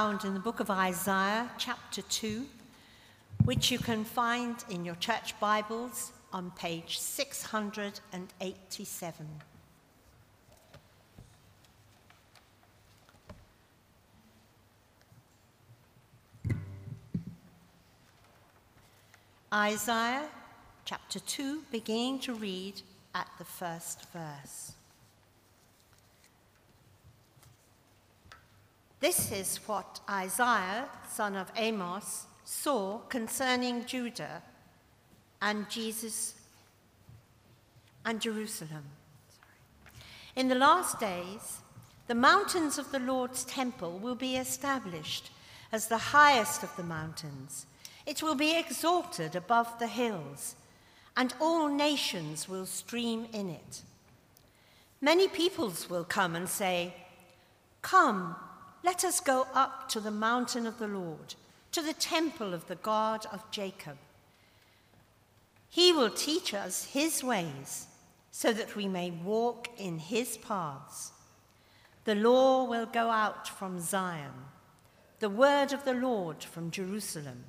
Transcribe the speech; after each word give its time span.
found 0.00 0.24
in 0.24 0.32
the 0.32 0.38
book 0.38 0.60
of 0.60 0.70
Isaiah, 0.70 1.50
chapter 1.58 2.02
2, 2.02 2.46
which 3.44 3.72
you 3.72 3.80
can 3.80 4.04
find 4.04 4.54
in 4.70 4.84
your 4.84 4.94
church 4.94 5.34
Bibles 5.40 6.12
on 6.32 6.52
page 6.52 7.00
687. 7.00 9.26
Isaiah 19.52 20.28
chapter 20.84 21.18
2, 21.18 21.62
beginning 21.72 22.20
to 22.20 22.34
read 22.34 22.82
at 23.16 23.26
the 23.36 23.44
first 23.44 24.06
verse. 24.12 24.74
This 29.00 29.30
is 29.30 29.58
what 29.68 30.00
Isaiah, 30.10 30.88
son 31.08 31.36
of 31.36 31.52
Amos, 31.56 32.26
saw 32.44 32.98
concerning 33.08 33.84
Judah 33.86 34.42
and 35.40 35.70
Jesus 35.70 36.34
and 38.04 38.20
Jerusalem. 38.20 38.84
In 40.34 40.48
the 40.48 40.56
last 40.56 40.98
days, 40.98 41.58
the 42.08 42.14
mountains 42.14 42.78
of 42.78 42.90
the 42.90 42.98
Lord's 42.98 43.44
temple 43.44 43.98
will 43.98 44.14
be 44.14 44.36
established 44.36 45.30
as 45.70 45.86
the 45.86 45.98
highest 45.98 46.64
of 46.64 46.74
the 46.76 46.82
mountains. 46.82 47.66
It 48.06 48.22
will 48.22 48.34
be 48.34 48.58
exalted 48.58 49.36
above 49.36 49.78
the 49.78 49.86
hills, 49.86 50.56
and 51.16 51.34
all 51.40 51.68
nations 51.68 52.48
will 52.48 52.66
stream 52.66 53.28
in 53.32 53.50
it. 53.50 53.82
Many 55.00 55.28
peoples 55.28 55.88
will 55.88 56.04
come 56.04 56.34
and 56.34 56.48
say, 56.48 56.94
Come, 57.82 58.34
let 58.88 59.04
us 59.04 59.20
go 59.20 59.46
up 59.52 59.86
to 59.90 60.00
the 60.00 60.10
mountain 60.10 60.66
of 60.66 60.78
the 60.78 60.88
Lord, 60.88 61.34
to 61.72 61.82
the 61.82 61.92
temple 61.92 62.54
of 62.54 62.68
the 62.68 62.76
God 62.76 63.26
of 63.30 63.50
Jacob. 63.50 63.98
He 65.68 65.92
will 65.92 66.08
teach 66.08 66.54
us 66.54 66.86
his 66.86 67.22
ways 67.22 67.86
so 68.30 68.50
that 68.54 68.76
we 68.76 68.88
may 68.88 69.10
walk 69.10 69.68
in 69.76 69.98
his 69.98 70.38
paths. 70.38 71.12
The 72.06 72.14
law 72.14 72.64
will 72.64 72.86
go 72.86 73.10
out 73.10 73.46
from 73.46 73.78
Zion, 73.78 74.32
the 75.18 75.28
word 75.28 75.74
of 75.74 75.84
the 75.84 75.92
Lord 75.92 76.42
from 76.42 76.70
Jerusalem. 76.70 77.44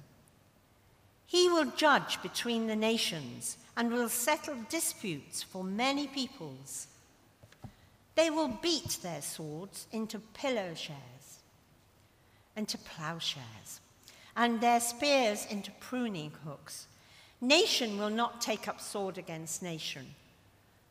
He 1.26 1.48
will 1.48 1.72
judge 1.72 2.22
between 2.22 2.68
the 2.68 2.76
nations 2.76 3.56
and 3.78 3.94
will 3.94 4.10
settle 4.10 4.58
disputes 4.68 5.42
for 5.42 5.64
many 5.64 6.06
peoples. 6.06 6.88
They 8.16 8.30
will 8.30 8.50
beat 8.62 8.98
their 9.02 9.22
swords 9.22 9.88
into 9.94 10.20
plowshares 10.20 11.19
into 12.56 12.78
plowshares, 12.78 13.80
and 14.36 14.62
their 14.62 14.80
spears 14.80 15.46
into 15.50 15.72
pruning 15.80 16.32
hooks. 16.46 16.88
Nation 17.42 17.98
will 17.98 18.10
not 18.10 18.42
take 18.42 18.68
up 18.68 18.82
sword 18.82 19.18
against 19.18 19.64
nation, 19.64 20.06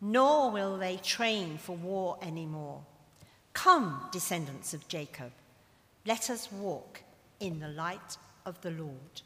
nor 0.00 0.50
will 0.50 0.78
they 0.78 0.96
train 0.96 1.58
for 1.58 1.76
war 1.76 2.18
anymore. 2.22 2.82
Come, 3.52 4.08
descendants 4.12 4.72
of 4.72 4.86
Jacob, 4.88 5.32
let 6.06 6.30
us 6.30 6.50
walk 6.52 7.02
in 7.40 7.60
the 7.60 7.68
light 7.68 8.16
of 8.46 8.60
the 8.62 8.70
Lord. 8.70 9.22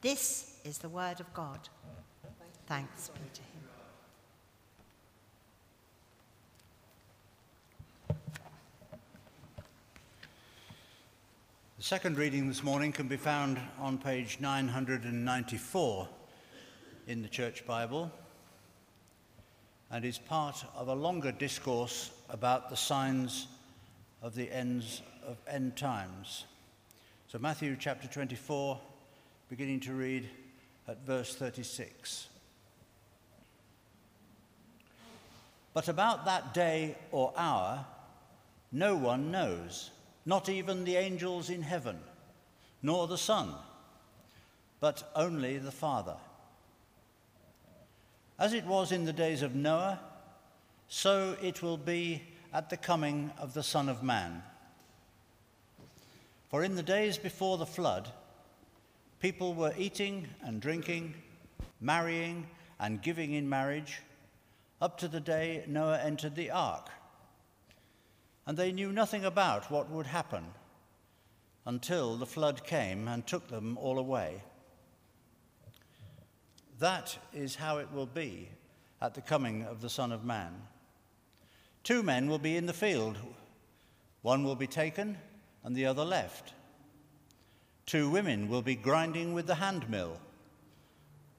This 0.00 0.58
is 0.64 0.78
the 0.78 0.88
word 0.88 1.20
of 1.20 1.32
God. 1.34 1.68
Thanks 2.66 3.08
be 3.08 3.20
to 3.34 3.40
him. 3.40 3.48
The 11.78 11.84
second 11.84 12.18
reading 12.18 12.48
this 12.48 12.64
morning 12.64 12.90
can 12.90 13.06
be 13.06 13.16
found 13.16 13.56
on 13.78 13.98
page 13.98 14.38
994 14.40 16.08
in 17.06 17.22
the 17.22 17.28
Church 17.28 17.64
Bible 17.64 18.10
and 19.88 20.04
is 20.04 20.18
part 20.18 20.64
of 20.74 20.88
a 20.88 20.94
longer 20.94 21.30
discourse 21.30 22.10
about 22.30 22.68
the 22.68 22.76
signs 22.76 23.46
of 24.22 24.34
the 24.34 24.50
ends 24.50 25.02
of 25.24 25.36
end 25.46 25.76
times. 25.76 26.46
So, 27.28 27.38
Matthew 27.38 27.76
chapter 27.78 28.08
24, 28.08 28.80
beginning 29.48 29.78
to 29.78 29.92
read 29.92 30.28
at 30.88 31.06
verse 31.06 31.36
36. 31.36 32.26
But 35.74 35.86
about 35.86 36.24
that 36.24 36.52
day 36.52 36.96
or 37.12 37.32
hour, 37.36 37.86
no 38.72 38.96
one 38.96 39.30
knows 39.30 39.90
not 40.28 40.50
even 40.50 40.84
the 40.84 40.96
angels 40.96 41.48
in 41.48 41.62
heaven, 41.62 41.98
nor 42.82 43.06
the 43.06 43.16
Son, 43.16 43.54
but 44.78 45.10
only 45.16 45.56
the 45.56 45.72
Father. 45.72 46.16
As 48.38 48.52
it 48.52 48.66
was 48.66 48.92
in 48.92 49.06
the 49.06 49.12
days 49.14 49.40
of 49.40 49.54
Noah, 49.54 49.98
so 50.86 51.34
it 51.40 51.62
will 51.62 51.78
be 51.78 52.22
at 52.52 52.68
the 52.68 52.76
coming 52.76 53.32
of 53.38 53.54
the 53.54 53.62
Son 53.62 53.88
of 53.88 54.02
Man. 54.02 54.42
For 56.50 56.62
in 56.62 56.74
the 56.74 56.82
days 56.82 57.16
before 57.16 57.56
the 57.56 57.64
flood, 57.64 58.10
people 59.20 59.54
were 59.54 59.72
eating 59.78 60.28
and 60.42 60.60
drinking, 60.60 61.14
marrying 61.80 62.46
and 62.78 63.00
giving 63.00 63.32
in 63.32 63.48
marriage, 63.48 64.02
up 64.82 64.98
to 64.98 65.08
the 65.08 65.20
day 65.20 65.64
Noah 65.66 66.00
entered 66.00 66.34
the 66.34 66.50
ark 66.50 66.90
and 68.48 68.56
they 68.56 68.72
knew 68.72 68.90
nothing 68.90 69.26
about 69.26 69.70
what 69.70 69.90
would 69.90 70.06
happen 70.06 70.42
until 71.66 72.16
the 72.16 72.24
flood 72.24 72.64
came 72.64 73.06
and 73.06 73.26
took 73.26 73.46
them 73.48 73.76
all 73.76 73.98
away. 73.98 74.42
That 76.78 77.18
is 77.34 77.56
how 77.56 77.76
it 77.76 77.92
will 77.92 78.06
be 78.06 78.48
at 79.02 79.12
the 79.12 79.20
coming 79.20 79.64
of 79.64 79.82
the 79.82 79.90
Son 79.90 80.12
of 80.12 80.24
Man. 80.24 80.62
Two 81.84 82.02
men 82.02 82.26
will 82.26 82.38
be 82.38 82.56
in 82.56 82.64
the 82.64 82.72
field, 82.72 83.18
one 84.22 84.44
will 84.44 84.56
be 84.56 84.66
taken 84.66 85.18
and 85.62 85.76
the 85.76 85.84
other 85.84 86.04
left. 86.04 86.54
Two 87.84 88.08
women 88.08 88.48
will 88.48 88.62
be 88.62 88.76
grinding 88.76 89.34
with 89.34 89.46
the 89.46 89.56
handmill, 89.56 90.18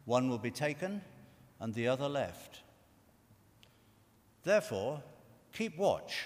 one 0.05 0.29
will 0.29 0.37
be 0.37 0.51
taken 0.51 1.01
and 1.59 1.73
the 1.73 1.87
other 1.87 2.07
left. 2.07 2.61
Therefore, 4.43 5.01
keep 5.51 5.75
watch 5.75 6.25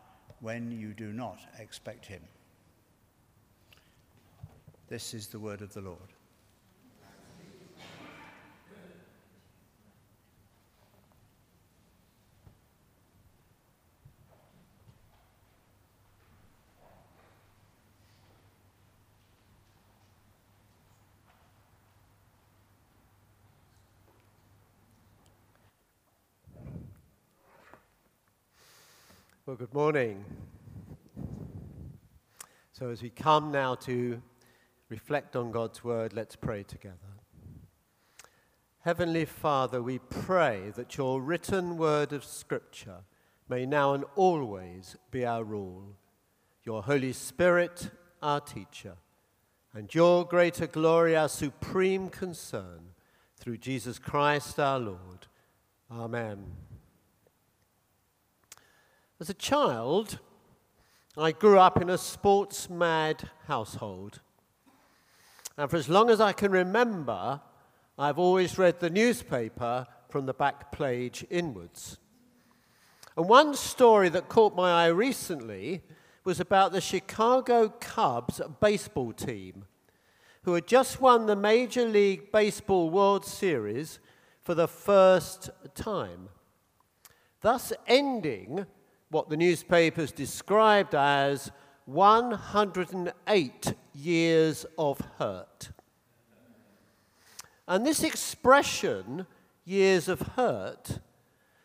when 0.41 0.71
you 0.71 0.93
do 0.93 1.13
not 1.13 1.39
expect 1.59 2.05
him. 2.05 2.21
This 4.89 5.13
is 5.13 5.27
the 5.27 5.39
word 5.39 5.61
of 5.61 5.73
the 5.73 5.81
Lord. 5.81 5.99
Well, 29.51 29.57
good 29.57 29.73
morning. 29.73 30.23
So, 32.71 32.87
as 32.87 33.01
we 33.01 33.09
come 33.09 33.51
now 33.51 33.75
to 33.75 34.21
reflect 34.87 35.35
on 35.35 35.51
God's 35.51 35.83
word, 35.83 36.13
let's 36.13 36.37
pray 36.37 36.63
together. 36.63 36.95
Heavenly 38.79 39.25
Father, 39.25 39.83
we 39.83 39.99
pray 39.99 40.71
that 40.77 40.95
your 40.95 41.21
written 41.21 41.75
word 41.75 42.13
of 42.13 42.23
Scripture 42.23 42.99
may 43.49 43.65
now 43.65 43.93
and 43.93 44.05
always 44.15 44.95
be 45.11 45.25
our 45.25 45.43
rule, 45.43 45.97
your 46.63 46.83
Holy 46.83 47.11
Spirit, 47.11 47.89
our 48.23 48.39
teacher, 48.39 48.95
and 49.73 49.93
your 49.93 50.23
greater 50.23 50.65
glory, 50.65 51.13
our 51.13 51.27
supreme 51.27 52.07
concern, 52.07 52.93
through 53.35 53.57
Jesus 53.57 53.99
Christ 53.99 54.57
our 54.61 54.79
Lord. 54.79 55.27
Amen. 55.91 56.45
As 59.21 59.29
a 59.29 59.35
child, 59.35 60.17
I 61.15 61.31
grew 61.31 61.59
up 61.59 61.79
in 61.79 61.91
a 61.91 61.97
sports 61.99 62.71
mad 62.71 63.29
household. 63.45 64.19
And 65.55 65.69
for 65.69 65.77
as 65.77 65.87
long 65.87 66.09
as 66.09 66.19
I 66.19 66.33
can 66.33 66.51
remember, 66.51 67.39
I've 67.99 68.17
always 68.17 68.57
read 68.57 68.79
the 68.79 68.89
newspaper 68.89 69.85
from 70.09 70.25
the 70.25 70.33
back 70.33 70.71
page 70.71 71.23
inwards. 71.29 71.99
And 73.15 73.29
one 73.29 73.53
story 73.53 74.09
that 74.09 74.27
caught 74.27 74.55
my 74.55 74.85
eye 74.85 74.87
recently 74.87 75.83
was 76.23 76.39
about 76.39 76.71
the 76.71 76.81
Chicago 76.81 77.69
Cubs 77.69 78.41
baseball 78.59 79.13
team, 79.13 79.65
who 80.45 80.55
had 80.55 80.65
just 80.65 80.99
won 80.99 81.27
the 81.27 81.35
Major 81.35 81.85
League 81.85 82.31
Baseball 82.31 82.89
World 82.89 83.23
Series 83.23 83.99
for 84.41 84.55
the 84.55 84.67
first 84.67 85.51
time, 85.75 86.29
thus 87.41 87.71
ending 87.85 88.65
what 89.11 89.29
the 89.29 89.37
newspapers 89.37 90.11
described 90.11 90.95
as 90.95 91.51
108 91.85 93.73
years 93.93 94.65
of 94.77 94.99
hurt. 95.19 95.69
And 97.67 97.85
this 97.85 98.03
expression, 98.03 99.27
years 99.65 100.07
of 100.07 100.21
hurt, 100.21 100.99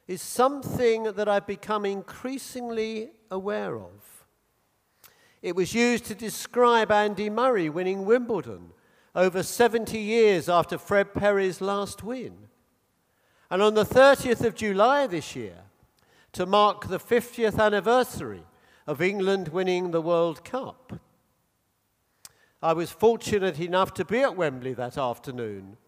is 0.07 0.21
something 0.21 1.05
that 1.05 1.29
I've 1.29 1.47
become 1.47 1.85
increasingly 1.85 3.11
aware 3.31 3.77
of. 3.77 4.27
It 5.43 5.55
was 5.55 5.75
used 5.75 6.05
to 6.07 6.15
describe 6.15 6.91
Andy 6.91 7.31
Murray 7.31 7.69
winning 7.69 8.05
Wimbledon 8.05 8.71
over 9.15 9.43
70 9.43 9.99
years 9.99 10.49
after 10.49 10.79
Fred 10.79 11.15
Perry's 11.15 11.61
last 11.61 12.03
win. 12.03 12.49
And 13.51 13.63
on 13.63 13.75
the 13.75 13.85
30th 13.85 14.45
of 14.45 14.55
July 14.55 15.07
this 15.07 15.37
year, 15.37 15.59
to 16.37 16.45
mark 16.45 16.89
the 16.89 16.99
50th 16.99 17.59
anniversary 17.59 18.43
of 18.87 19.01
England 19.01 19.49
winning 19.49 19.91
the 19.91 20.03
World 20.03 20.45
Cup. 20.45 21.01
I 22.61 22.75
was 22.75 22.91
fortunate 22.91 23.59
enough 23.59 23.95
to 23.95 24.05
be 24.05 24.21
at 24.21 24.37
Wembley 24.37 24.75
that 24.75 24.99
afternoon, 24.99 25.79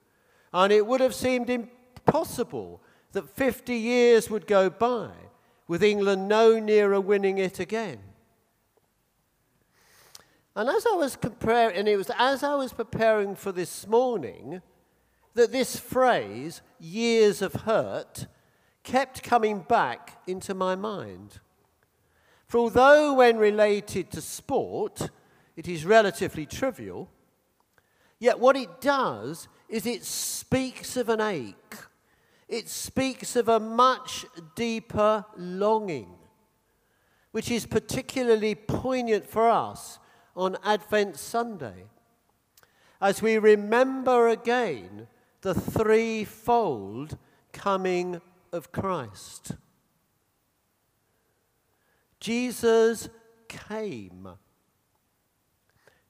and 0.54 0.72
it 0.72 0.86
would 0.86 1.02
have 1.02 1.14
seemed 1.14 1.50
impossible 1.50 2.80
that 3.12 3.28
50 3.28 3.74
years 3.74 4.30
would 4.30 4.46
go 4.46 4.70
by 4.70 5.10
with 5.66 5.82
England 5.82 6.28
no 6.28 6.58
nearer 6.58 6.98
winning 6.98 7.36
it 7.36 7.60
again. 7.60 7.98
And 10.56 10.70
as 10.70 10.86
I 10.90 10.94
was 10.96 11.14
preparing, 11.14 11.76
and 11.76 11.86
it 11.86 11.98
was 11.98 12.10
as 12.18 12.42
I 12.42 12.54
was 12.54 12.72
preparing 12.72 13.34
for 13.34 13.52
this 13.52 13.86
morning 13.86 14.62
that 15.34 15.52
this 15.52 15.78
phrase, 15.78 16.62
years 16.80 17.42
of 17.42 17.52
hurt, 17.52 18.26
kept 18.88 19.23
coming 19.23 19.58
back 19.61 20.19
into 20.26 20.55
my 20.55 20.75
mind. 20.75 21.40
For 22.46 22.56
although, 22.56 23.12
when 23.12 23.37
related 23.37 24.11
to 24.12 24.23
sport, 24.23 25.11
it 25.56 25.69
is 25.69 25.85
relatively 25.85 26.46
trivial, 26.46 27.11
yet 28.19 28.40
what 28.40 28.56
it 28.56 28.81
does 28.81 29.46
is 29.69 29.85
it 29.85 30.05
speaks 30.05 30.96
of 30.96 31.11
an 31.11 31.20
ache. 31.20 31.76
It 32.49 32.70
speaks 32.70 33.37
of 33.37 33.50
a 33.50 33.61
much 33.61 34.25
deeper 34.56 35.26
longing, 35.37 36.14
which 37.32 37.50
is 37.50 37.67
particularly 37.67 38.55
poignant 38.55 39.29
for 39.29 39.50
us 39.50 39.99
on 40.34 40.56
Advent 40.64 41.19
Sunday, 41.19 41.84
as 43.02 43.20
we 43.20 43.37
remember 43.37 44.29
again 44.29 45.08
the 45.43 45.52
threefold 45.52 47.19
coming 47.52 48.23
of 48.52 48.72
Christ. 48.72 49.52
Jesus 52.20 53.08
came. 53.48 54.28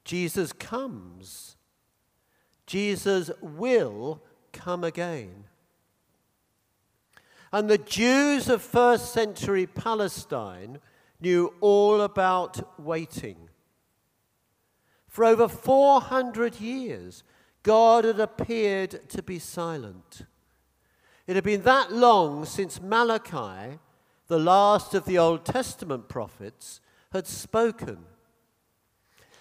Jesus 0.05 0.53
comes. 0.53 1.57
Jesus 2.67 3.31
will 3.41 4.23
come 4.53 4.85
again. 4.85 5.45
And 7.53 7.69
the 7.69 7.79
Jews 7.79 8.49
of 8.49 8.63
first 8.63 9.13
century 9.13 9.67
Palestine 9.67 10.79
knew 11.21 11.55
all 11.61 12.01
about 12.03 12.79
waiting. 12.79 13.49
For 15.07 15.25
over 15.25 15.49
400 15.49 16.61
years, 16.61 17.25
God 17.63 18.05
had 18.05 18.21
appeared 18.21 19.09
to 19.11 19.23
be 19.23 19.39
silent. 19.39 20.23
It 21.29 21.37
had 21.37 21.45
been 21.45 21.63
that 21.63 21.93
long 21.93 22.47
since 22.47 22.81
Malachi, 22.81 23.79
the 24.29 24.39
last 24.39 24.95
of 24.95 25.05
the 25.05 25.19
Old 25.19 25.45
Testament 25.45 26.09
prophets, 26.09 26.81
had 27.13 27.27
spoken. 27.27 27.99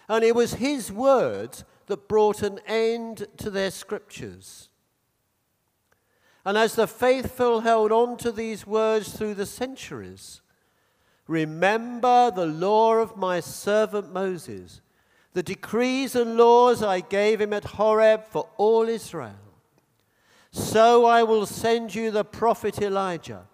And 0.10 0.22
it 0.26 0.36
was 0.36 0.56
his 0.56 0.92
words 0.92 1.64
that 1.86 2.10
brought 2.10 2.44
an 2.44 2.60
end 2.68 3.28
to 3.38 3.50
their 3.50 3.72
scriptures. 3.72 4.68
And 6.44 6.58
as 6.58 6.76
the 6.76 6.88
faithful 6.88 7.62
held 7.62 7.94
on 7.94 8.18
to 8.18 8.34
these 8.34 8.68
words 8.68 9.14
through 9.14 9.36
the 9.36 9.46
centuries, 9.46 10.42
remember 11.26 12.32
the 12.32 12.46
law 12.46 12.96
of 12.96 13.16
my 13.16 13.40
servant 13.40 14.12
Moses, 14.12 14.82
the 15.32 15.44
decrees 15.44 16.18
and 16.18 16.36
laws 16.36 16.84
I 16.84 17.00
gave 17.00 17.40
him 17.40 17.54
at 17.54 17.64
Horeb 17.64 18.26
for 18.26 18.50
all 18.58 18.90
Israel. 18.90 19.47
So 20.52 21.06
I 21.06 21.24
will 21.24 21.46
send 21.46 21.94
you 21.94 22.12
the 22.12 22.24
prophet 22.24 22.82
Elijah 22.82 23.48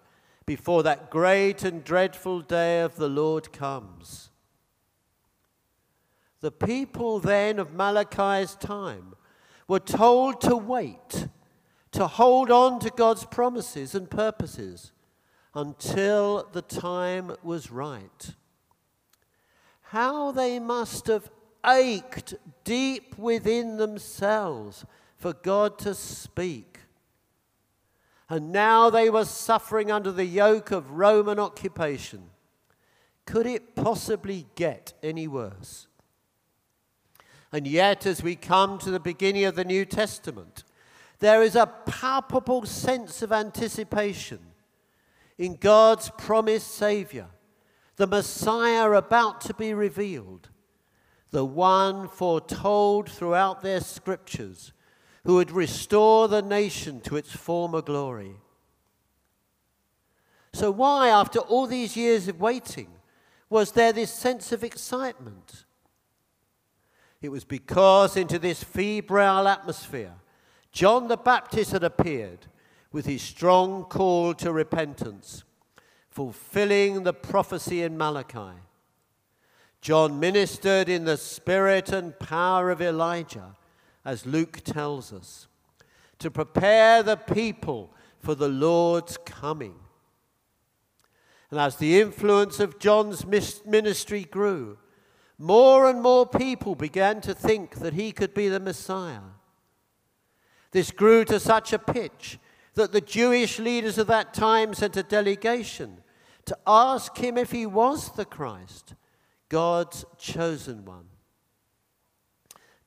before 0.46 0.82
that 0.82 1.10
great 1.10 1.64
and 1.64 1.82
dreadful 1.82 2.40
day 2.40 2.80
of 2.80 2.96
the 2.96 3.08
Lord 3.08 3.52
comes. 3.52 4.30
The 6.40 6.52
people 6.52 7.18
then 7.18 7.58
of 7.58 7.72
Malachi's 7.72 8.54
time 8.54 9.14
were 9.66 9.80
told 9.80 10.40
to 10.42 10.56
wait, 10.56 11.28
to 11.92 12.06
hold 12.06 12.50
on 12.50 12.80
to 12.80 12.90
God's 12.90 13.24
promises 13.24 13.94
and 13.94 14.10
purposes 14.10 14.92
until 15.54 16.48
the 16.52 16.62
time 16.62 17.32
was 17.42 17.70
right. 17.70 18.34
How 19.82 20.32
they 20.32 20.58
must 20.58 21.06
have 21.06 21.30
ached 21.66 22.34
deep 22.64 23.16
within 23.16 23.78
themselves 23.78 24.84
for 25.16 25.32
God 25.32 25.78
to 25.78 25.94
speak 25.94 26.73
and 28.28 28.52
now 28.52 28.90
they 28.90 29.10
were 29.10 29.24
suffering 29.24 29.90
under 29.90 30.10
the 30.10 30.24
yoke 30.24 30.70
of 30.70 30.92
Roman 30.92 31.38
occupation. 31.38 32.30
Could 33.26 33.46
it 33.46 33.74
possibly 33.74 34.46
get 34.54 34.94
any 35.02 35.28
worse? 35.28 35.86
And 37.52 37.66
yet, 37.66 38.06
as 38.06 38.22
we 38.22 38.34
come 38.34 38.78
to 38.78 38.90
the 38.90 39.00
beginning 39.00 39.44
of 39.44 39.54
the 39.54 39.64
New 39.64 39.84
Testament, 39.84 40.64
there 41.20 41.42
is 41.42 41.54
a 41.54 41.66
palpable 41.86 42.66
sense 42.66 43.22
of 43.22 43.32
anticipation 43.32 44.40
in 45.38 45.56
God's 45.56 46.10
promised 46.18 46.68
Savior, 46.68 47.28
the 47.96 48.06
Messiah 48.06 48.90
about 48.92 49.40
to 49.42 49.54
be 49.54 49.72
revealed, 49.72 50.48
the 51.30 51.44
one 51.44 52.08
foretold 52.08 53.08
throughout 53.10 53.62
their 53.62 53.80
scriptures 53.80 54.72
who 55.24 55.36
would 55.36 55.50
restore 55.50 56.28
the 56.28 56.42
nation 56.42 57.00
to 57.00 57.16
its 57.16 57.32
former 57.32 57.80
glory. 57.80 58.36
So, 60.52 60.70
why, 60.70 61.08
after 61.08 61.40
all 61.40 61.66
these 61.66 61.96
years 61.96 62.28
of 62.28 62.40
waiting, 62.40 62.88
was 63.48 63.72
there 63.72 63.92
this 63.92 64.12
sense 64.12 64.52
of 64.52 64.62
excitement? 64.62 65.64
It 67.20 67.30
was 67.30 67.44
because 67.44 68.16
into 68.16 68.38
this 68.38 68.62
febrile 68.62 69.48
atmosphere, 69.48 70.12
John 70.72 71.08
the 71.08 71.16
Baptist 71.16 71.72
had 71.72 71.82
appeared 71.82 72.46
with 72.92 73.06
his 73.06 73.22
strong 73.22 73.84
call 73.84 74.34
to 74.34 74.52
repentance, 74.52 75.42
fulfilling 76.10 77.02
the 77.02 77.14
prophecy 77.14 77.82
in 77.82 77.96
Malachi. 77.96 78.60
John 79.80 80.20
ministered 80.20 80.88
in 80.88 81.04
the 81.04 81.16
spirit 81.16 81.90
and 81.90 82.18
power 82.18 82.70
of 82.70 82.80
Elijah 82.80 83.56
as 84.04 84.26
Luke 84.26 84.60
tells 84.64 85.12
us, 85.12 85.48
to 86.18 86.30
prepare 86.30 87.02
the 87.02 87.16
people 87.16 87.92
for 88.20 88.34
the 88.34 88.48
Lord's 88.48 89.16
coming. 89.16 89.74
And 91.50 91.60
as 91.60 91.76
the 91.76 92.00
influence 92.00 92.60
of 92.60 92.78
John's 92.78 93.24
ministry 93.64 94.24
grew, 94.24 94.78
more 95.38 95.88
and 95.88 96.02
more 96.02 96.26
people 96.26 96.74
began 96.74 97.20
to 97.22 97.34
think 97.34 97.76
that 97.76 97.94
he 97.94 98.12
could 98.12 98.34
be 98.34 98.48
the 98.48 98.60
Messiah. 98.60 99.20
This 100.70 100.90
grew 100.90 101.24
to 101.26 101.38
such 101.38 101.72
a 101.72 101.78
pitch 101.78 102.38
that 102.74 102.92
the 102.92 103.00
Jewish 103.00 103.58
leaders 103.58 103.98
of 103.98 104.08
that 104.08 104.34
time 104.34 104.74
sent 104.74 104.96
a 104.96 105.02
delegation 105.02 105.98
to 106.46 106.58
ask 106.66 107.16
him 107.16 107.38
if 107.38 107.52
he 107.52 107.66
was 107.66 108.10
the 108.12 108.24
Christ, 108.24 108.94
God's 109.48 110.04
chosen 110.18 110.84
one. 110.84 111.06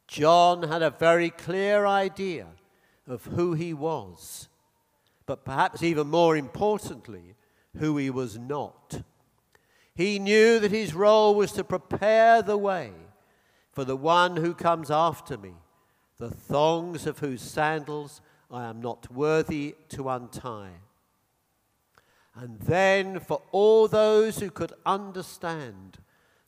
John 0.07 0.63
had 0.63 0.81
a 0.81 0.89
very 0.89 1.29
clear 1.29 1.85
idea 1.85 2.47
of 3.07 3.25
who 3.25 3.53
he 3.53 3.73
was, 3.73 4.47
but 5.25 5.45
perhaps 5.45 5.83
even 5.83 6.07
more 6.07 6.37
importantly, 6.37 7.35
who 7.77 7.97
he 7.97 8.09
was 8.09 8.37
not. 8.37 9.01
He 9.93 10.19
knew 10.19 10.59
that 10.59 10.71
his 10.71 10.93
role 10.93 11.35
was 11.35 11.51
to 11.53 11.63
prepare 11.63 12.41
the 12.41 12.57
way 12.57 12.91
for 13.71 13.83
the 13.83 13.97
one 13.97 14.37
who 14.37 14.53
comes 14.53 14.89
after 14.89 15.37
me, 15.37 15.53
the 16.17 16.29
thongs 16.31 17.05
of 17.05 17.19
whose 17.19 17.41
sandals 17.41 18.21
I 18.49 18.65
am 18.65 18.81
not 18.81 19.11
worthy 19.11 19.75
to 19.89 20.09
untie. 20.09 20.81
And 22.33 22.59
then, 22.61 23.19
for 23.19 23.41
all 23.51 23.87
those 23.87 24.39
who 24.39 24.51
could 24.51 24.73
understand, 24.85 25.97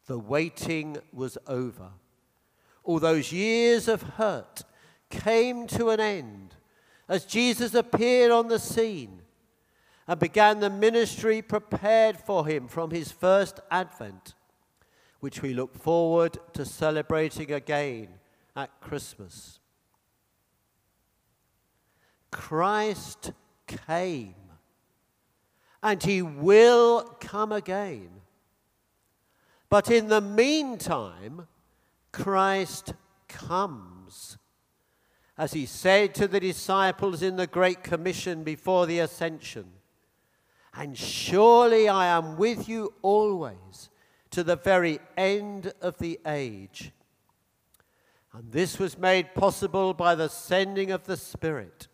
the 0.06 0.20
waiting 0.20 0.98
was 1.12 1.38
over. 1.48 1.90
All 2.90 2.98
those 3.00 3.32
years 3.32 3.88
of 3.88 4.02
hurt 4.02 4.64
came 5.12 5.68
to 5.68 5.92
an 5.92 6.00
end 6.00 6.56
as 7.08 7.24
Jesus 7.24 7.76
appeared 7.76 8.32
on 8.32 8.48
the 8.48 8.58
scene 8.58 9.22
and 10.08 10.20
began 10.20 10.60
the 10.60 10.72
ministry 10.72 11.44
prepared 11.44 12.18
for 12.18 12.48
him 12.48 12.68
from 12.68 12.90
his 12.90 13.12
first 13.12 13.60
advent, 13.70 14.34
which 15.20 15.44
we 15.44 15.54
look 15.54 15.76
forward 15.78 16.40
to 16.54 16.66
celebrating 16.66 17.52
again 17.52 18.08
at 18.56 18.82
Christmas. 18.82 19.60
Christ 22.32 23.34
came 23.68 24.34
and 25.84 26.02
he 26.02 26.24
will 26.24 27.04
come 27.20 27.52
again. 27.52 28.10
But 29.70 29.92
in 29.92 30.08
the 30.08 30.22
meantime, 30.22 31.46
Christ 32.12 32.94
comes. 33.28 34.38
As 35.38 35.54
he 35.54 35.66
said 35.66 36.14
to 36.16 36.28
the 36.28 36.40
disciples 36.40 37.22
in 37.22 37.38
the 37.38 37.48
Great 37.48 37.84
Commission 37.84 38.44
before 38.44 38.86
the 38.86 39.00
ascension, 39.00 39.66
and 40.74 40.98
surely 40.98 41.88
I 41.88 42.08
am 42.08 42.38
with 42.38 42.68
you 42.68 42.94
always 43.02 43.90
to 44.32 44.44
the 44.44 44.58
very 44.58 45.00
end 45.18 45.74
of 45.82 45.98
the 45.98 46.20
age. 46.26 46.92
And 48.34 48.52
this 48.52 48.78
was 48.78 48.98
made 48.98 49.34
possible 49.34 49.94
by 49.94 50.14
the 50.14 50.28
sending 50.28 50.92
of 50.92 51.06
the 51.06 51.18
Spirit 51.18 51.88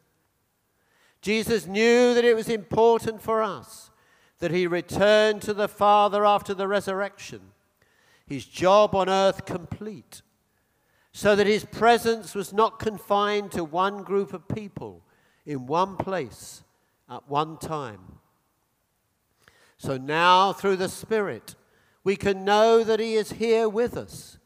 Jesus 1.25 1.65
knew 1.65 2.13
that 2.13 2.23
it 2.23 2.35
was 2.35 2.49
important 2.49 3.19
for 3.19 3.41
us 3.41 3.89
that 4.37 4.51
he 4.51 4.67
returned 4.67 5.41
to 5.41 5.55
the 5.55 5.67
Father 5.67 6.23
after 6.23 6.53
the 6.53 6.67
resurrection, 6.67 7.41
his 8.27 8.45
job 8.45 8.95
on 8.95 9.09
earth 9.09 9.45
complete, 9.45 10.21
so 11.11 11.35
that 11.35 11.47
his 11.47 11.65
presence 11.65 12.35
was 12.35 12.51
not 12.51 12.79
confined 12.79 13.51
to 13.51 13.63
one 13.63 14.03
group 14.03 14.33
of 14.33 14.47
people 14.47 15.03
in 15.45 15.67
one 15.67 15.95
place 15.95 16.63
at 17.09 17.29
one 17.29 17.57
time. 17.57 18.19
So 19.77 19.97
now, 19.97 20.53
through 20.53 20.77
the 20.77 20.89
Spirit, 20.89 21.55
we 22.03 22.15
can 22.15 22.43
know 22.43 22.83
that 22.83 22.99
he 22.99 23.15
is 23.15 23.33
here 23.33 23.69
with 23.69 23.95
us 23.95 24.37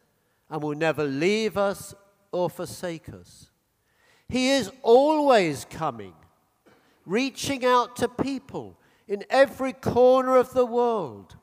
and 0.50 0.62
will 0.62 0.75
never 0.75 1.03
leave 1.03 1.57
us 1.57 1.93
or 2.31 2.50
forsake 2.50 3.09
us. 3.09 3.50
He 4.27 4.50
is 4.51 4.71
always 4.83 5.65
coming 5.69 6.13
reaching 7.09 7.65
out 7.65 7.95
to 7.95 8.07
people 8.07 8.79
in 9.07 9.24
every 9.31 9.74
corner 9.74 10.38
of 10.38 10.53
the 10.53 10.65
world, 10.65 11.36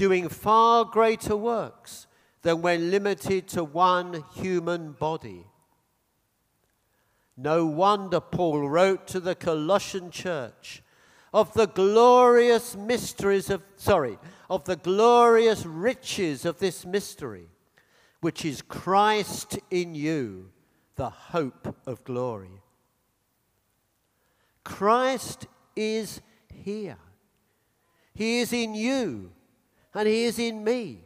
doing 0.00 0.30
far 0.30 0.86
greater 0.86 1.36
works 1.36 2.06
than 2.40 2.62
when 2.62 2.90
limited 2.90 3.46
to 3.46 3.62
one 3.62 4.24
human 4.34 4.92
body. 4.92 5.44
No 7.36 7.66
wonder 7.66 8.18
Paul 8.18 8.66
wrote 8.66 9.06
to 9.08 9.20
the 9.20 9.34
Colossian 9.34 10.10
church 10.10 10.82
of 11.34 11.52
the 11.52 11.66
glorious 11.66 12.74
mysteries 12.74 13.50
of, 13.50 13.62
sorry, 13.76 14.18
of 14.48 14.64
the 14.64 14.76
glorious 14.76 15.66
riches 15.66 16.46
of 16.46 16.58
this 16.60 16.86
mystery, 16.86 17.50
which 18.22 18.42
is 18.42 18.62
Christ 18.62 19.58
in 19.70 19.94
you, 19.94 20.48
the 20.96 21.10
hope 21.10 21.76
of 21.84 22.02
glory. 22.04 22.62
Christ 24.64 25.46
is 25.76 26.22
here. 26.50 26.96
He 28.14 28.40
is 28.40 28.54
in 28.54 28.74
you, 28.74 29.32
and 29.94 30.08
He 30.08 30.24
is 30.24 30.38
in 30.38 30.64
me. 30.64 31.04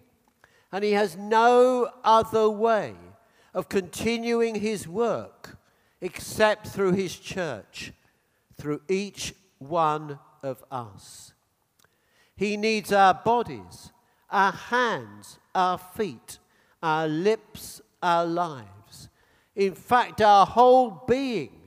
And 0.73 0.83
He 0.85 0.93
has 0.93 1.17
no 1.17 1.89
other 2.03 2.51
way 2.51 2.95
of 3.53 3.69
continuing 3.69 4.57
His 4.57 4.89
work 4.89 5.57
except 6.01 6.67
through 6.67 6.93
His 6.93 7.17
church, 7.17 7.93
through 8.57 8.83
each 8.89 9.35
one 9.59 10.19
of 10.43 10.65
us. 10.71 11.33
He 12.37 12.57
needs 12.57 12.93
our 12.93 13.15
bodies, 13.15 13.93
our 14.31 14.53
hands, 14.53 15.39
our 15.55 15.79
feet, 15.79 16.39
our 16.83 17.07
lips, 17.07 17.81
our 18.03 18.27
lives. 18.27 19.09
In 19.55 19.75
fact, 19.75 20.21
our 20.21 20.45
whole 20.45 21.05
being 21.07 21.61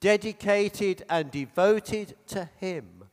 dedicated 0.00 1.04
and 1.08 1.30
devoted 1.30 2.16
to 2.26 2.48
Him, 2.58 3.04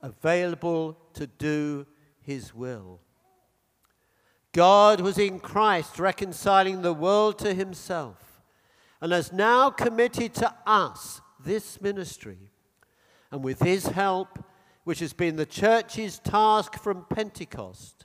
available 0.00 0.96
to 1.14 1.26
do 1.26 1.86
His 2.22 2.54
will. 2.54 3.00
God 4.52 5.00
was 5.00 5.18
in 5.18 5.40
Christ 5.40 5.98
reconciling 5.98 6.82
the 6.82 6.92
world 6.92 7.38
to 7.38 7.54
Himself 7.54 8.40
and 9.00 9.12
has 9.12 9.32
now 9.32 9.70
committed 9.70 10.34
to 10.34 10.54
us 10.66 11.20
this 11.44 11.80
ministry. 11.80 12.50
And 13.30 13.42
with 13.42 13.60
His 13.60 13.86
help, 13.86 14.44
which 14.84 15.00
has 15.00 15.12
been 15.12 15.36
the 15.36 15.46
church's 15.46 16.18
task 16.18 16.78
from 16.78 17.06
Pentecost 17.08 18.04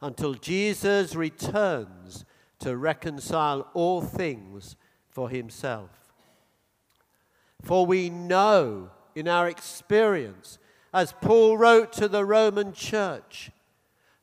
until 0.00 0.34
Jesus 0.34 1.14
returns 1.14 2.24
to 2.60 2.76
reconcile 2.76 3.68
all 3.74 4.00
things 4.00 4.76
for 5.08 5.28
Himself. 5.28 5.90
For 7.62 7.84
we 7.84 8.10
know 8.10 8.90
in 9.14 9.28
our 9.28 9.48
experience, 9.48 10.58
as 10.94 11.12
Paul 11.12 11.58
wrote 11.58 11.92
to 11.94 12.06
the 12.06 12.24
Roman 12.24 12.72
church, 12.72 13.50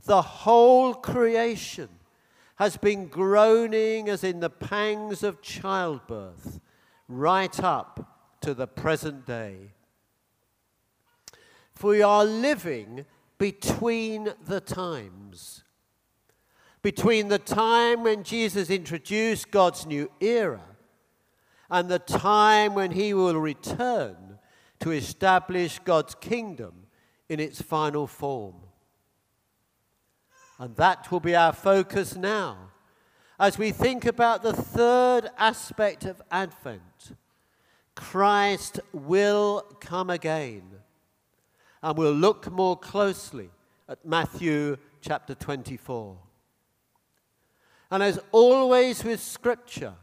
the 0.06 0.22
whole 0.22 0.94
creation 0.94 1.90
has 2.56 2.78
been 2.78 3.08
groaning 3.08 4.08
as 4.08 4.24
in 4.24 4.40
the 4.40 4.50
pangs 4.50 5.22
of 5.22 5.42
childbirth 5.42 6.62
right 7.10 7.62
up 7.62 8.38
to 8.40 8.54
the 8.54 8.68
present 8.68 9.28
day. 9.28 9.74
For 11.76 11.92
we 11.92 12.02
are 12.02 12.24
living 12.24 13.06
between 13.38 14.34
the 14.46 14.62
times. 14.62 15.66
Between 16.82 17.28
the 17.28 17.40
time 17.40 18.02
when 18.04 18.24
Jesus 18.24 18.70
introduced 18.70 19.52
God's 19.52 19.86
new 19.86 20.10
era 20.22 20.64
and 21.70 21.90
the 21.90 22.00
time 22.00 22.76
when 22.76 22.92
he 22.92 23.14
will 23.14 23.36
return 23.36 24.31
to 24.82 24.92
establish 24.92 25.80
God's 25.80 26.16
kingdom 26.16 26.74
in 27.30 27.40
its 27.40 27.62
final 27.62 28.08
form. 28.08 28.56
And 30.60 30.76
that 30.76 31.12
will 31.12 31.20
be 31.20 31.36
our 31.36 31.54
focus 31.54 32.16
now 32.16 32.58
as 33.40 33.58
we 33.58 33.72
think 33.72 34.06
about 34.06 34.44
the 34.44 34.54
third 34.54 35.30
aspect 35.38 36.06
of 36.06 36.22
Advent. 36.30 37.16
Christ 37.96 38.80
will 38.94 39.62
come 39.80 40.10
again. 40.10 40.64
And 41.82 41.98
we'll 41.98 42.14
look 42.14 42.52
more 42.52 42.78
closely 42.78 43.50
at 43.90 44.06
Matthew 44.06 44.78
chapter 45.02 45.34
24. 45.34 46.18
And 47.90 48.04
as 48.04 48.20
always 48.32 49.04
with 49.04 49.20
Scripture, 49.20 49.96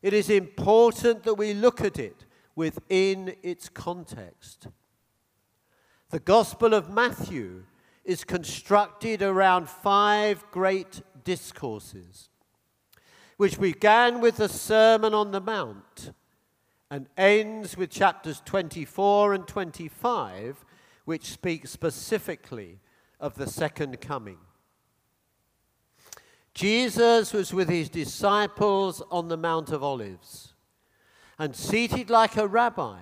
it 0.00 0.12
is 0.12 0.30
important 0.30 1.24
that 1.24 1.34
we 1.34 1.54
look 1.54 1.80
at 1.80 1.98
it 1.98 2.24
within 2.54 3.34
its 3.42 3.68
context. 3.68 4.68
The 6.10 6.20
Gospel 6.20 6.74
of 6.74 6.90
Matthew 6.90 7.64
is 8.04 8.24
constructed 8.24 9.22
around 9.22 9.68
five 9.68 10.44
great 10.50 11.02
discourses, 11.24 12.28
which 13.36 13.60
began 13.60 14.20
with 14.20 14.36
the 14.36 14.48
Sermon 14.48 15.14
on 15.14 15.30
the 15.30 15.40
Mount 15.40 16.12
and 16.90 17.08
ends 17.16 17.76
with 17.76 17.90
chapters 17.90 18.42
24 18.44 19.32
and 19.32 19.48
25, 19.48 20.64
which 21.06 21.30
speak 21.30 21.66
specifically 21.66 22.80
of 23.18 23.34
the 23.36 23.46
second 23.46 24.00
coming. 24.00 24.38
Jesus 26.54 27.32
was 27.32 27.54
with 27.54 27.70
his 27.70 27.88
disciples 27.88 29.02
on 29.10 29.28
the 29.28 29.38
Mount 29.38 29.70
of 29.70 29.82
Olives, 29.82 30.51
and 31.38 31.54
seated 31.56 32.10
like 32.10 32.36
a 32.36 32.46
rabbi, 32.46 32.98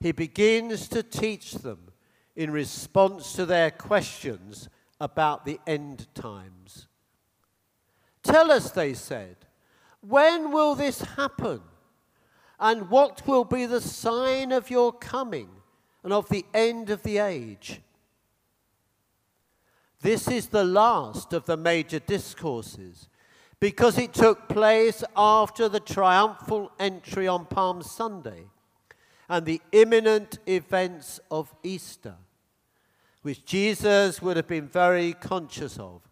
he 0.00 0.12
begins 0.12 0.88
to 0.88 1.02
teach 1.02 1.52
them 1.54 1.92
in 2.34 2.50
response 2.50 3.32
to 3.34 3.46
their 3.46 3.70
questions 3.70 4.68
about 5.00 5.44
the 5.44 5.60
end 5.66 6.06
times. 6.14 6.86
Tell 8.22 8.50
us, 8.50 8.70
they 8.70 8.94
said, 8.94 9.36
when 10.00 10.52
will 10.52 10.74
this 10.74 11.00
happen? 11.00 11.60
And 12.58 12.90
what 12.90 13.26
will 13.26 13.44
be 13.44 13.66
the 13.66 13.80
sign 13.80 14.52
of 14.52 14.70
your 14.70 14.92
coming 14.92 15.48
and 16.04 16.12
of 16.12 16.28
the 16.28 16.46
end 16.54 16.90
of 16.90 17.02
the 17.02 17.18
age? 17.18 17.80
This 20.00 20.28
is 20.28 20.48
the 20.48 20.64
last 20.64 21.32
of 21.32 21.46
the 21.46 21.56
major 21.56 21.98
discourses 21.98 23.08
because 23.62 23.96
it 23.96 24.12
took 24.12 24.48
place 24.48 25.04
after 25.16 25.68
the 25.68 25.78
triumphal 25.78 26.72
entry 26.80 27.28
on 27.28 27.44
Palm 27.44 27.80
Sunday 27.80 28.46
and 29.28 29.46
the 29.46 29.62
imminent 29.70 30.40
events 30.48 31.20
of 31.30 31.54
Easter, 31.62 32.16
which 33.22 33.44
Jesus 33.44 34.20
would 34.20 34.36
have 34.36 34.48
been 34.48 34.66
very 34.66 35.12
conscious 35.12 35.78
of. 35.78 36.02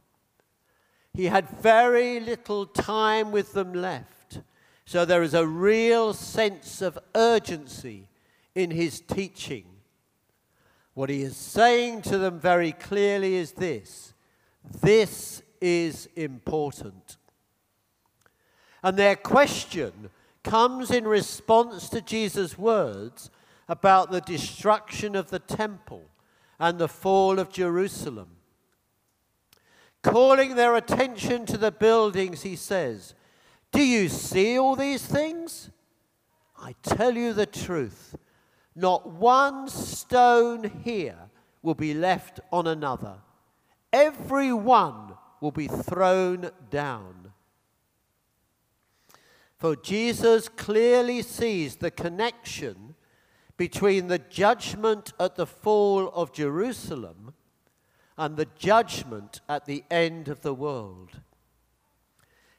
He 1.12 1.24
had 1.24 1.48
very 1.60 2.20
little 2.20 2.66
time 2.66 3.32
with 3.32 3.52
them 3.52 3.72
left, 3.72 4.42
so 4.84 5.04
there 5.04 5.24
is 5.24 5.34
a 5.34 5.44
real 5.44 6.14
sense 6.14 6.80
of 6.80 7.00
urgency 7.16 8.06
in 8.54 8.70
his 8.70 9.00
teaching. 9.00 9.64
What 10.94 11.10
he 11.10 11.22
is 11.22 11.36
saying 11.36 12.02
to 12.02 12.16
them 12.16 12.38
very 12.38 12.70
clearly 12.70 13.34
is 13.34 13.50
this 13.50 14.14
this 14.82 15.42
is 15.60 16.08
important. 16.14 17.16
And 18.82 18.96
their 18.96 19.16
question 19.16 20.10
comes 20.42 20.90
in 20.90 21.06
response 21.06 21.88
to 21.90 22.00
Jesus' 22.00 22.56
words 22.56 23.30
about 23.68 24.10
the 24.10 24.20
destruction 24.20 25.14
of 25.14 25.30
the 25.30 25.38
temple 25.38 26.10
and 26.58 26.78
the 26.78 26.88
fall 26.88 27.38
of 27.38 27.50
Jerusalem. 27.50 28.36
Calling 30.02 30.54
their 30.54 30.76
attention 30.76 31.44
to 31.46 31.58
the 31.58 31.70
buildings, 31.70 32.42
he 32.42 32.56
says, 32.56 33.14
Do 33.70 33.82
you 33.82 34.08
see 34.08 34.58
all 34.58 34.76
these 34.76 35.04
things? 35.04 35.70
I 36.58 36.74
tell 36.82 37.16
you 37.16 37.32
the 37.32 37.46
truth. 37.46 38.16
Not 38.74 39.10
one 39.10 39.68
stone 39.68 40.70
here 40.84 41.18
will 41.62 41.74
be 41.74 41.92
left 41.92 42.40
on 42.50 42.66
another. 42.66 43.16
Every 43.92 44.52
one 44.52 45.14
will 45.40 45.50
be 45.50 45.68
thrown 45.68 46.50
down. 46.70 47.29
For 49.60 49.76
Jesus 49.76 50.48
clearly 50.48 51.20
sees 51.20 51.76
the 51.76 51.90
connection 51.90 52.94
between 53.58 54.06
the 54.06 54.18
judgment 54.18 55.12
at 55.20 55.36
the 55.36 55.44
fall 55.44 56.08
of 56.14 56.32
Jerusalem 56.32 57.34
and 58.16 58.38
the 58.38 58.48
judgment 58.58 59.42
at 59.50 59.66
the 59.66 59.84
end 59.90 60.28
of 60.28 60.40
the 60.40 60.54
world. 60.54 61.20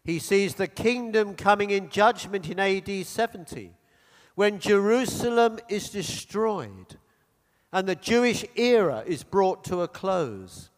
He 0.03 0.20
sees 0.20 0.53
the 0.53 0.67
kingdom 0.67 1.34
coming 1.34 1.72
in 1.72 1.89
judgment 1.89 2.48
in 2.48 2.60
AD 2.60 3.08
70 3.08 3.72
when 4.36 4.60
Jerusalem 4.60 5.58
is 5.67 5.89
destroyed 5.89 7.00
and 7.74 7.89
the 7.89 7.96
Jewish 7.96 8.46
era 8.55 9.03
is 9.08 9.24
brought 9.24 9.63
to 9.63 9.81
a 9.81 9.88
close. 9.88 10.70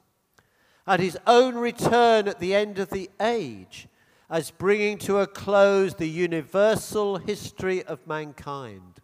At 0.87 1.01
his 1.01 1.17
own 1.27 1.55
return 1.55 2.29
at 2.29 2.39
the 2.39 2.55
end 2.55 2.79
of 2.79 2.91
the 2.91 3.09
age, 3.19 3.89
as 4.29 4.51
bringing 4.51 4.97
to 4.97 5.19
a 5.19 5.27
close 5.27 5.95
the 5.95 6.07
universal 6.07 7.17
history 7.17 7.83
of 7.83 8.05
mankind. 8.07 8.99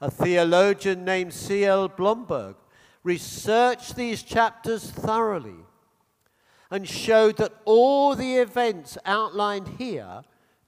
A 0.00 0.10
theologian 0.10 1.04
named 1.04 1.34
C.L. 1.34 1.88
Blomberg 1.88 2.56
researched 3.02 3.96
these 3.96 4.22
chapters 4.22 4.90
thoroughly 4.90 5.64
and 6.70 6.88
showed 6.88 7.36
that 7.36 7.52
all 7.64 8.14
the 8.14 8.36
events 8.36 8.96
outlined 9.04 9.76
here 9.78 10.22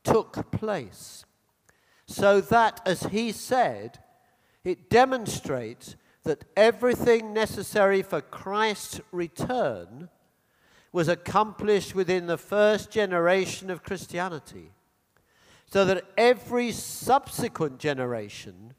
took 0.05 0.51
place. 0.51 1.25
So 2.07 2.41
that, 2.41 2.81
as 2.85 3.05
he 3.05 3.33
said, 3.33 4.01
it 4.65 4.91
demonstrates 4.91 5.97
that 6.25 6.45
everything 6.57 7.33
necessary 7.33 8.03
for 8.03 8.21
Christ's 8.21 9.01
return 9.11 10.09
was 10.93 11.09
accomplished 11.09 11.95
within 11.95 12.27
the 12.27 12.39
first 12.39 12.91
generation 12.91 13.71
of 13.71 13.83
Christianity, 13.83 14.71
so 15.67 15.85
that 15.87 16.05
every 16.19 16.71
subsequent 16.71 17.79
generation 17.79 18.75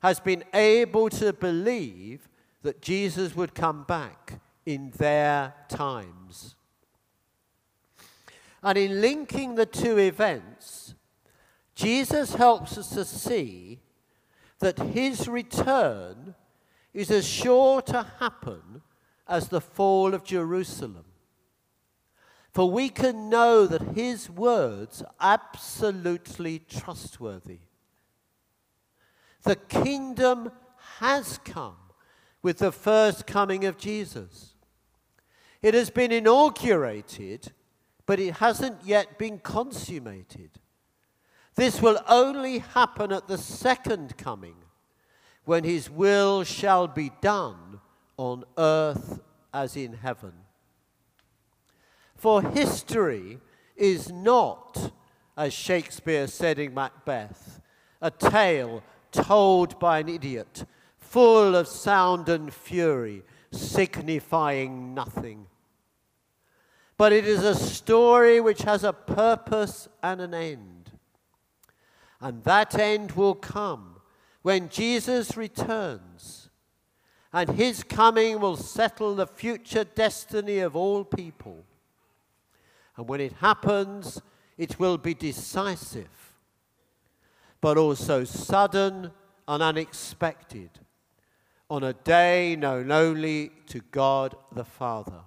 has 0.00 0.18
been 0.18 0.44
able 0.54 1.10
to 1.10 1.32
believe 1.32 2.28
that 2.62 2.80
Jesus 2.80 3.36
would 3.36 3.54
come 3.54 3.84
back 3.84 4.40
in 4.64 4.90
their 4.96 5.54
times. 5.68 6.56
And 8.62 8.78
in 8.78 9.00
linking 9.00 9.54
the 9.54 9.66
two 9.66 9.98
events, 9.98 10.94
Jesus 11.74 12.34
helps 12.34 12.76
us 12.76 12.88
to 12.90 13.04
see 13.04 13.80
that 14.58 14.78
his 14.78 15.28
return 15.28 16.34
is 16.92 17.10
as 17.10 17.28
sure 17.28 17.80
to 17.82 18.06
happen 18.18 18.82
as 19.28 19.48
the 19.48 19.60
fall 19.60 20.14
of 20.14 20.24
Jerusalem. 20.24 21.04
For 22.52 22.70
we 22.70 22.88
can 22.88 23.28
know 23.28 23.66
that 23.66 23.94
his 23.96 24.28
words 24.28 25.02
are 25.02 25.12
absolutely 25.20 26.60
trustworthy. 26.60 27.60
The 29.42 29.56
kingdom 29.56 30.50
has 30.98 31.38
come 31.44 31.76
with 32.42 32.58
the 32.58 32.72
first 32.72 33.26
coming 33.26 33.64
of 33.64 33.78
Jesus. 33.78 34.54
It 35.62 35.74
has 35.74 35.90
been 35.90 36.12
inaugurated, 36.12 37.52
but 38.06 38.18
it 38.18 38.34
hasn't 38.34 38.84
yet 38.84 39.18
been 39.18 39.38
consummated. 39.38 40.50
This 41.54 41.82
will 41.82 42.00
only 42.08 42.58
happen 42.58 43.12
at 43.12 43.28
the 43.28 43.38
second 43.38 44.16
coming, 44.16 44.54
when 45.44 45.64
his 45.64 45.90
will 45.90 46.44
shall 46.44 46.86
be 46.86 47.10
done 47.20 47.80
on 48.16 48.44
earth 48.56 49.20
as 49.52 49.76
in 49.76 49.94
heaven. 49.94 50.32
For 52.18 52.42
history 52.42 53.38
is 53.76 54.10
not, 54.10 54.92
as 55.36 55.52
Shakespeare 55.52 56.26
said 56.26 56.58
in 56.58 56.74
Macbeth, 56.74 57.60
a 58.02 58.10
tale 58.10 58.82
told 59.12 59.78
by 59.78 60.00
an 60.00 60.08
idiot 60.08 60.64
full 60.98 61.54
of 61.54 61.68
sound 61.68 62.28
and 62.28 62.52
fury, 62.52 63.22
signifying 63.52 64.94
nothing. 64.94 65.46
But 66.96 67.12
it 67.12 67.24
is 67.24 67.44
a 67.44 67.54
story 67.54 68.40
which 68.40 68.62
has 68.62 68.82
a 68.82 68.92
purpose 68.92 69.88
and 70.02 70.20
an 70.20 70.34
end. 70.34 70.90
And 72.20 72.42
that 72.42 72.76
end 72.76 73.12
will 73.12 73.36
come 73.36 74.00
when 74.42 74.68
Jesus 74.68 75.36
returns, 75.36 76.50
and 77.32 77.50
his 77.50 77.84
coming 77.84 78.40
will 78.40 78.56
settle 78.56 79.14
the 79.14 79.26
future 79.28 79.84
destiny 79.84 80.58
of 80.58 80.74
all 80.74 81.04
people. 81.04 81.64
And 82.98 83.08
when 83.08 83.20
it 83.20 83.32
happens, 83.34 84.20
it 84.58 84.80
will 84.80 84.98
be 84.98 85.14
decisive, 85.14 86.34
but 87.60 87.78
also 87.78 88.24
sudden 88.24 89.12
and 89.46 89.62
unexpected 89.62 90.70
on 91.70 91.84
a 91.84 91.92
day 91.92 92.56
known 92.58 92.90
only 92.90 93.52
to 93.68 93.80
God 93.92 94.34
the 94.50 94.64
Father. 94.64 95.20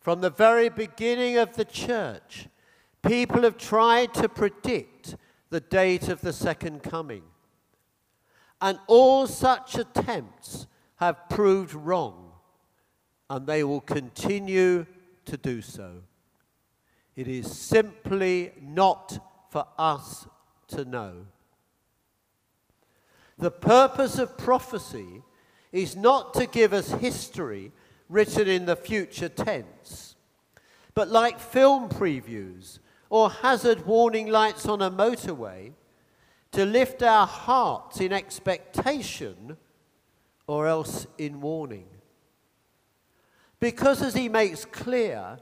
From 0.00 0.22
the 0.22 0.30
very 0.30 0.70
beginning 0.70 1.36
of 1.36 1.54
the 1.54 1.66
church, 1.66 2.48
people 3.02 3.42
have 3.42 3.58
tried 3.58 4.14
to 4.14 4.28
predict 4.28 5.16
the 5.50 5.60
date 5.60 6.08
of 6.08 6.22
the 6.22 6.32
second 6.32 6.82
coming. 6.82 7.24
And 8.62 8.78
all 8.86 9.26
such 9.26 9.76
attempts 9.76 10.66
have 10.96 11.28
proved 11.28 11.74
wrong, 11.74 12.32
and 13.28 13.46
they 13.46 13.62
will 13.64 13.82
continue 13.82 14.86
to 15.30 15.36
do 15.36 15.62
so. 15.62 16.02
It 17.16 17.28
is 17.28 17.50
simply 17.50 18.52
not 18.60 19.18
for 19.50 19.66
us 19.78 20.26
to 20.68 20.84
know. 20.84 21.26
The 23.38 23.50
purpose 23.50 24.18
of 24.18 24.36
prophecy 24.36 25.22
is 25.72 25.96
not 25.96 26.34
to 26.34 26.46
give 26.46 26.72
us 26.72 26.90
history 26.92 27.72
written 28.08 28.48
in 28.48 28.66
the 28.66 28.76
future 28.76 29.28
tense, 29.28 30.16
but 30.94 31.08
like 31.08 31.38
film 31.38 31.88
previews 31.88 32.80
or 33.08 33.30
hazard 33.30 33.86
warning 33.86 34.28
lights 34.28 34.66
on 34.66 34.82
a 34.82 34.90
motorway, 34.90 35.72
to 36.52 36.64
lift 36.64 37.02
our 37.02 37.26
hearts 37.26 38.00
in 38.00 38.12
expectation 38.12 39.56
or 40.48 40.66
else 40.66 41.06
in 41.16 41.40
warning. 41.40 41.86
Because, 43.60 44.02
as 44.02 44.14
he 44.14 44.28
makes 44.28 44.64
clear, 44.64 45.38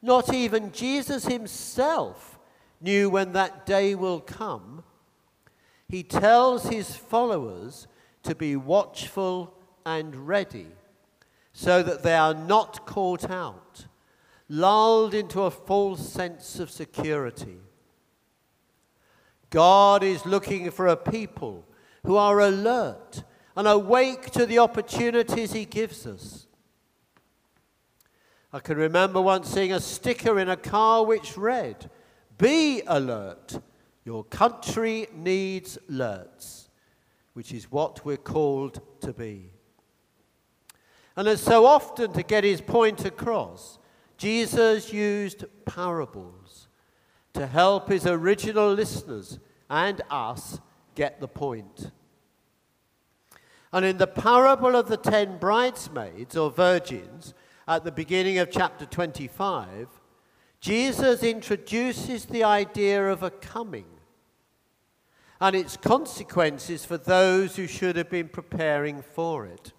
not 0.00 0.32
even 0.32 0.72
Jesus 0.72 1.26
himself 1.26 2.38
knew 2.80 3.10
when 3.10 3.32
that 3.32 3.66
day 3.66 3.94
will 3.94 4.20
come 4.20 4.84
he 5.88 6.02
tells 6.02 6.68
his 6.68 6.96
followers 6.96 7.86
to 8.24 8.34
be 8.34 8.56
watchful 8.56 9.54
and 9.84 10.26
ready 10.26 10.66
so 11.52 11.82
that 11.82 12.02
they 12.02 12.14
are 12.14 12.34
not 12.34 12.86
caught 12.86 13.30
out, 13.30 13.86
lulled 14.48 15.14
into 15.14 15.42
a 15.42 15.50
false 15.50 16.06
sense 16.12 16.58
of 16.58 16.70
security. 16.70 17.58
God 19.50 20.02
is 20.02 20.26
looking 20.26 20.70
for 20.70 20.88
a 20.88 20.96
people 20.96 21.64
who 22.04 22.16
are 22.16 22.40
alert 22.40 23.22
and 23.54 23.66
awake 23.66 24.30
to 24.32 24.44
the 24.44 24.58
opportunities 24.58 25.52
He 25.52 25.64
gives 25.64 26.04
us. 26.06 26.46
I 28.56 28.60
can 28.60 28.78
remember 28.78 29.20
once 29.20 29.50
seeing 29.50 29.74
a 29.74 29.80
sticker 29.80 30.40
in 30.40 30.48
a 30.48 30.56
car 30.56 31.04
which 31.04 31.36
read, 31.36 31.90
Be 32.38 32.80
alert, 32.86 33.60
your 34.02 34.24
country 34.24 35.08
needs 35.14 35.76
alerts, 35.90 36.68
which 37.34 37.52
is 37.52 37.70
what 37.70 38.02
we're 38.06 38.16
called 38.16 38.80
to 39.02 39.12
be. 39.12 39.50
And 41.16 41.28
as 41.28 41.42
so 41.42 41.66
often 41.66 42.14
to 42.14 42.22
get 42.22 42.44
his 42.44 42.62
point 42.62 43.04
across, 43.04 43.78
Jesus 44.16 44.90
used 44.90 45.44
parables 45.66 46.68
to 47.34 47.46
help 47.46 47.90
his 47.90 48.06
original 48.06 48.72
listeners 48.72 49.38
and 49.68 50.00
us 50.08 50.60
get 50.94 51.20
the 51.20 51.28
point. 51.28 51.90
And 53.70 53.84
in 53.84 53.98
the 53.98 54.06
parable 54.06 54.76
of 54.76 54.88
the 54.88 54.96
ten 54.96 55.36
bridesmaids 55.36 56.38
or 56.38 56.50
virgins 56.50 57.34
at 57.68 57.84
the 57.84 57.92
beginning 57.92 58.38
of 58.38 58.50
chapter 58.50 58.86
25, 58.86 59.88
Jesus 60.60 61.22
introduces 61.22 62.24
the 62.24 62.44
idea 62.44 63.10
of 63.10 63.22
a 63.22 63.30
coming 63.30 63.86
and 65.40 65.54
its 65.54 65.76
consequences 65.76 66.84
for 66.84 66.96
those 66.96 67.56
who 67.56 67.66
should 67.66 67.96
have 67.96 68.08
been 68.08 68.28
preparing 68.28 69.02
for 69.02 69.46
it. 69.46 69.72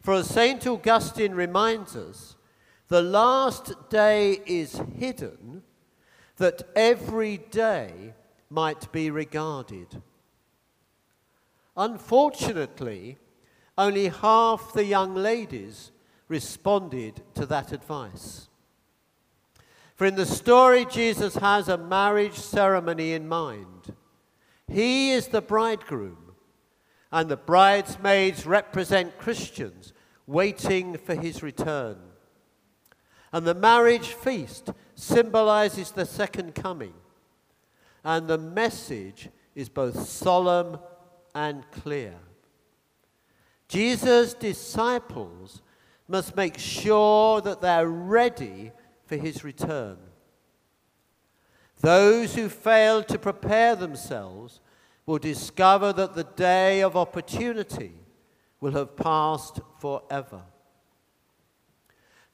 For 0.00 0.14
as 0.14 0.28
St. 0.28 0.66
Augustine 0.66 1.34
reminds 1.34 1.96
us, 1.96 2.36
the 2.88 3.02
last 3.02 3.90
day 3.90 4.40
is 4.46 4.80
hidden 4.96 5.62
that 6.36 6.62
every 6.76 7.38
day 7.38 8.14
might 8.48 8.90
be 8.92 9.10
regarded. 9.10 10.00
Unfortunately, 11.76 13.18
only 13.76 14.08
half 14.08 14.72
the 14.72 14.84
young 14.84 15.14
ladies 15.14 15.90
responded 16.28 17.22
to 17.34 17.46
that 17.46 17.72
advice. 17.72 18.48
For 19.96 20.06
in 20.06 20.14
the 20.14 20.26
story, 20.26 20.84
Jesus 20.84 21.34
has 21.36 21.68
a 21.68 21.76
marriage 21.76 22.38
ceremony 22.38 23.14
in 23.14 23.26
mind. 23.26 23.94
He 24.68 25.10
is 25.10 25.28
the 25.28 25.42
bridegroom, 25.42 26.34
and 27.10 27.28
the 27.28 27.36
bridesmaids 27.36 28.46
represent 28.46 29.18
Christians 29.18 29.92
waiting 30.26 30.96
for 30.98 31.14
his 31.14 31.42
return. 31.42 31.96
And 33.32 33.46
the 33.46 33.54
marriage 33.54 34.08
feast 34.08 34.70
symbolizes 34.94 35.90
the 35.90 36.06
second 36.06 36.54
coming. 36.54 36.94
And 38.04 38.28
the 38.28 38.38
message 38.38 39.30
is 39.54 39.68
both 39.68 40.06
solemn 40.06 40.78
and 41.34 41.68
clear. 41.70 42.14
Jesus' 43.68 44.34
disciples 44.34 45.62
must 46.08 46.34
make 46.34 46.58
sure 46.58 47.40
that 47.42 47.60
they're 47.60 47.88
ready 47.88 48.72
for 49.06 49.16
his 49.16 49.44
return. 49.44 49.98
Those 51.80 52.34
who 52.34 52.48
fail 52.48 53.02
to 53.04 53.18
prepare 53.18 53.76
themselves 53.76 54.60
will 55.06 55.18
discover 55.18 55.92
that 55.92 56.14
the 56.14 56.24
day 56.24 56.80
of 56.80 56.96
opportunity 56.96 57.92
will 58.60 58.72
have 58.72 58.96
passed 58.96 59.60
forever. 59.78 60.42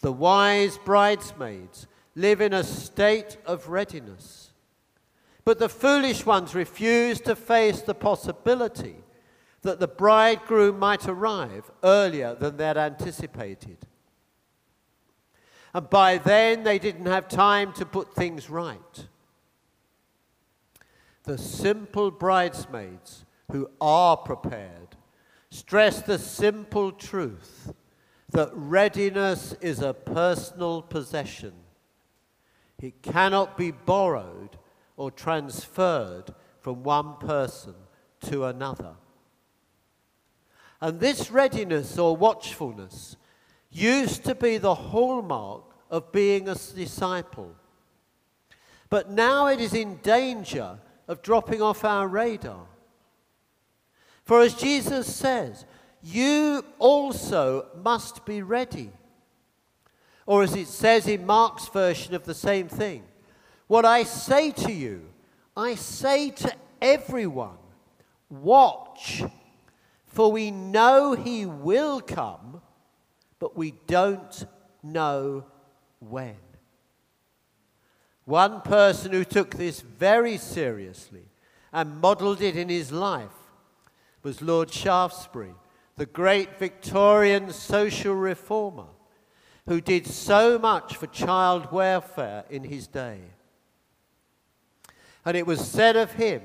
The 0.01 0.13
wise 0.13 0.79
bridesmaids 0.79 1.87
live 2.15 2.41
in 2.41 2.53
a 2.53 2.65
state 2.65 3.37
of 3.45 3.69
readiness, 3.69 4.53
but 5.45 5.59
the 5.59 5.69
foolish 5.69 6.25
ones 6.25 6.55
refuse 6.55 7.21
to 7.23 7.37
face 7.37 7.83
the 7.83 7.95
possibility 7.95 9.04
that 9.65 9.81
the 9.81 9.89
bridegroom 9.89 10.79
might 10.79 11.09
arrive 11.09 11.71
earlier 11.83 12.35
than 12.35 12.57
they'd 12.57 12.77
anticipated. 12.77 13.79
And 15.73 15.91
by 15.91 16.19
then, 16.19 16.63
they 16.63 16.79
didn't 16.79 17.07
have 17.07 17.29
time 17.29 17.73
to 17.75 17.85
put 17.85 18.15
things 18.15 18.49
right. 18.49 19.07
The 21.25 21.39
simple 21.39 22.11
bridesmaids 22.11 23.25
who 23.51 23.71
are 23.81 24.17
prepared 24.17 24.97
stress 25.51 26.03
the 26.03 26.19
simple 26.19 26.93
truth 26.93 27.73
that 28.31 28.51
readiness 28.53 29.55
is 29.61 29.81
a 29.81 29.95
personal 29.95 30.83
possession. 30.83 31.55
It 32.81 33.03
cannot 33.03 33.57
be 33.57 33.71
borrowed 33.71 34.59
or 34.97 35.11
transferred 35.11 36.35
from 36.61 36.83
one 36.83 37.17
person 37.17 37.75
to 38.23 38.45
another. 38.45 38.97
And 40.85 41.01
this 41.01 41.31
readiness 41.31 41.97
or 41.97 42.15
watchfulness 42.15 43.17
used 43.71 44.23
to 44.25 44.35
be 44.35 44.59
the 44.59 44.75
hallmark 44.75 45.63
of 45.91 46.13
being 46.13 46.47
a 46.47 46.55
disciple. 46.55 47.55
But 48.91 49.09
now 49.09 49.47
it 49.47 49.63
is 49.63 49.73
in 49.73 49.97
danger 50.03 50.79
of 51.09 51.23
dropping 51.23 51.63
off 51.63 51.87
our 51.87 52.07
radar. 52.07 52.67
For 54.25 54.43
as 54.43 54.53
Jesus 54.53 55.07
says, 55.07 55.65
you 56.03 56.63
also 56.79 57.67
must 57.83 58.27
be 58.27 58.43
ready. 58.43 58.91
Or 60.27 60.43
as 60.43 60.55
it 60.55 60.69
says 60.69 61.09
in 61.09 61.25
Mark's 61.25 61.67
version 61.69 62.15
of 62.15 62.25
the 62.25 62.35
same 62.35 62.69
thing, 62.69 63.05
what 63.69 63.87
I 63.87 64.03
say 64.03 64.51
to 64.51 64.71
you, 64.71 65.07
I 65.57 65.77
say 65.77 66.29
to 66.29 66.53
everyone, 66.83 67.57
watch, 68.29 69.23
for 70.15 70.31
we 70.31 70.53
know 70.53 71.15
he 71.15 71.45
will 71.45 72.01
come 72.01 72.63
but 73.41 73.57
we 73.57 73.73
don't 73.89 74.47
know 74.83 75.45
when. 75.99 76.37
One 78.25 78.61
person 78.61 79.11
who 79.11 79.25
took 79.25 79.57
this 79.57 79.81
very 79.81 80.39
seriously 80.39 81.25
and 81.73 82.01
modelled 82.01 82.41
it 82.41 82.57
in 82.57 82.69
his 82.69 82.93
life 82.93 83.29
was 84.23 84.41
Lord 84.41 84.71
Shaftesbury, 84.71 85.55
the 85.97 86.07
great 86.07 86.59
Victorian 86.59 87.53
social 87.53 88.15
reformer 88.15 88.87
who 89.67 89.81
did 89.81 90.07
so 90.07 90.59
much 90.59 90.97
for 90.97 91.09
child 91.09 91.73
welfare 91.73 92.45
in 92.49 92.63
his 92.63 92.87
day. 92.87 93.19
And 95.25 95.37
it 95.37 95.47
was 95.47 95.69
said 95.69 95.97
of 95.97 96.13
him 96.13 96.43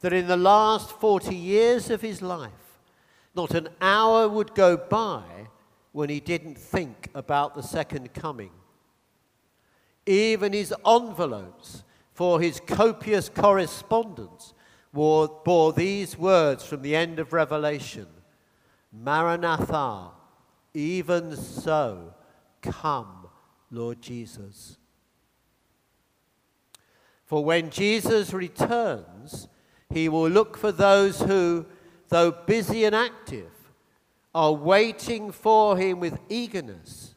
that 0.00 0.12
in 0.12 0.28
the 0.28 0.36
last 0.36 0.92
40 0.92 1.34
years 1.34 1.90
of 1.90 2.02
his 2.02 2.22
life, 2.22 2.69
not 3.34 3.54
an 3.54 3.68
hour 3.80 4.28
would 4.28 4.54
go 4.54 4.76
by 4.76 5.22
when 5.92 6.08
he 6.08 6.20
didn't 6.20 6.58
think 6.58 7.08
about 7.14 7.54
the 7.54 7.62
second 7.62 8.12
coming. 8.14 8.50
Even 10.06 10.52
his 10.52 10.74
envelopes 10.86 11.84
for 12.12 12.40
his 12.40 12.60
copious 12.66 13.28
correspondence 13.28 14.54
bore, 14.92 15.40
bore 15.44 15.72
these 15.72 16.18
words 16.18 16.64
from 16.64 16.82
the 16.82 16.96
end 16.96 17.18
of 17.18 17.32
Revelation 17.32 18.06
Maranatha, 18.92 20.10
even 20.74 21.36
so, 21.36 22.12
come, 22.60 23.28
Lord 23.70 24.02
Jesus. 24.02 24.78
For 27.24 27.44
when 27.44 27.70
Jesus 27.70 28.32
returns, 28.32 29.46
he 29.88 30.08
will 30.08 30.28
look 30.28 30.56
for 30.56 30.72
those 30.72 31.20
who, 31.20 31.66
though 32.10 32.30
busy 32.30 32.84
and 32.84 32.94
active, 32.94 33.50
are 34.34 34.52
waiting 34.52 35.32
for 35.32 35.76
him 35.76 35.98
with 35.98 36.18
eagerness 36.28 37.14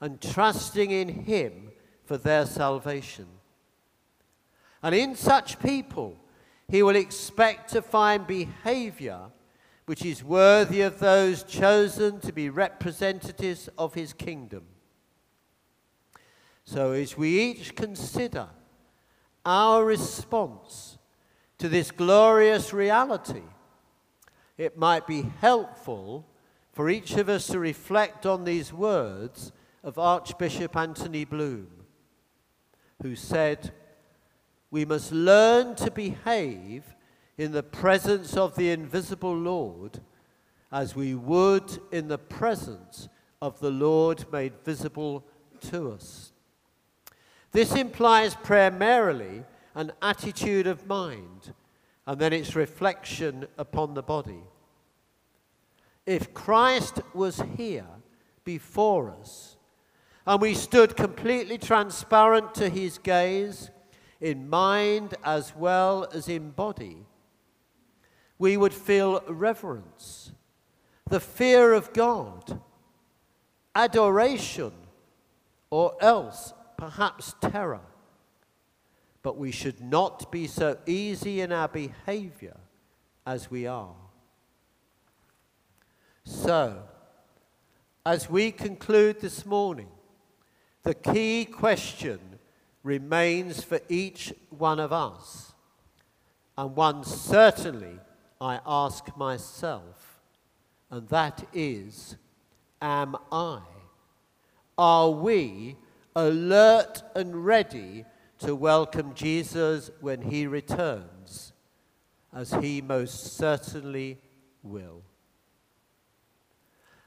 and 0.00 0.20
trusting 0.20 0.90
in 0.90 1.08
him 1.08 1.70
for 2.04 2.16
their 2.16 2.46
salvation. 2.46 3.26
And 4.82 4.94
in 4.94 5.14
such 5.14 5.60
people, 5.60 6.16
he 6.68 6.82
will 6.82 6.96
expect 6.96 7.70
to 7.70 7.82
find 7.82 8.26
behavior 8.26 9.30
which 9.86 10.04
is 10.04 10.24
worthy 10.24 10.80
of 10.80 10.98
those 10.98 11.44
chosen 11.44 12.18
to 12.20 12.32
be 12.32 12.50
representatives 12.50 13.68
of 13.78 13.94
his 13.94 14.12
kingdom. 14.12 14.64
So, 16.64 16.90
as 16.90 17.16
we 17.16 17.38
each 17.38 17.76
consider 17.76 18.48
our 19.44 19.84
response 19.84 20.98
to 21.58 21.68
this 21.68 21.92
glorious 21.92 22.72
reality, 22.72 23.44
it 24.58 24.78
might 24.78 25.06
be 25.06 25.30
helpful 25.40 26.26
for 26.72 26.88
each 26.90 27.16
of 27.16 27.28
us 27.28 27.46
to 27.48 27.58
reflect 27.58 28.26
on 28.26 28.44
these 28.44 28.72
words 28.72 29.52
of 29.82 29.98
Archbishop 29.98 30.76
Anthony 30.76 31.24
Bloom, 31.24 31.68
who 33.02 33.14
said, 33.14 33.72
We 34.70 34.84
must 34.84 35.12
learn 35.12 35.74
to 35.76 35.90
behave 35.90 36.84
in 37.38 37.52
the 37.52 37.62
presence 37.62 38.36
of 38.36 38.56
the 38.56 38.70
invisible 38.70 39.36
Lord 39.36 40.00
as 40.72 40.96
we 40.96 41.14
would 41.14 41.78
in 41.92 42.08
the 42.08 42.18
presence 42.18 43.08
of 43.40 43.60
the 43.60 43.70
Lord 43.70 44.30
made 44.32 44.52
visible 44.64 45.24
to 45.70 45.92
us. 45.92 46.32
This 47.52 47.74
implies 47.74 48.34
primarily 48.34 49.44
an 49.74 49.92
attitude 50.02 50.66
of 50.66 50.86
mind 50.86 51.54
and 52.06 52.20
then 52.20 52.32
its 52.32 52.54
reflection 52.54 53.46
upon 53.58 53.94
the 53.94 54.02
body. 54.02 54.44
if 56.06 56.32
Christ 56.32 57.00
was 57.12 57.42
here 57.56 57.86
before 58.44 59.10
us 59.10 59.56
and 60.24 60.40
we 60.40 60.54
stood 60.54 60.96
completely 60.96 61.58
transparent 61.58 62.54
to 62.54 62.68
his 62.68 62.98
gaze 62.98 63.70
in 64.20 64.48
mind 64.48 65.14
as 65.24 65.54
well 65.56 66.06
as 66.12 66.28
in 66.28 66.50
body, 66.50 67.04
we 68.38 68.56
would 68.56 68.74
feel 68.74 69.20
reverence, 69.28 70.32
the 71.08 71.20
fear 71.20 71.72
of 71.72 71.92
God, 71.92 72.60
adoration, 73.74 74.72
or 75.70 75.96
else 76.00 76.52
perhaps 76.76 77.34
terror. 77.40 77.80
But 79.26 79.38
we 79.38 79.50
should 79.50 79.80
not 79.80 80.30
be 80.30 80.46
so 80.46 80.78
easy 80.86 81.40
in 81.40 81.50
our 81.50 81.66
behavior 81.66 82.56
as 83.26 83.50
we 83.50 83.66
are. 83.66 83.96
So, 86.22 86.84
as 88.04 88.30
we 88.30 88.52
conclude 88.52 89.20
this 89.20 89.44
morning, 89.44 89.88
the 90.84 90.94
key 90.94 91.44
question 91.44 92.20
remains 92.84 93.64
for 93.64 93.80
each 93.88 94.32
one 94.50 94.78
of 94.78 94.92
us, 94.92 95.54
and 96.56 96.76
one 96.76 97.02
certainly 97.02 97.98
I 98.40 98.60
ask 98.64 99.16
myself, 99.16 100.20
and 100.88 101.08
that 101.08 101.48
is 101.52 102.14
Am 102.80 103.16
I? 103.32 103.58
Are 104.78 105.10
we 105.10 105.74
alert 106.14 107.02
and 107.16 107.44
ready 107.44 108.04
to 108.38 108.54
welcome 108.54 109.14
Jesus 109.14 109.90
when 110.00 110.22
he 110.22 110.46
returns, 110.46 111.52
as 112.34 112.52
he 112.52 112.80
most 112.80 113.36
certainly 113.36 114.18
will? 114.62 115.02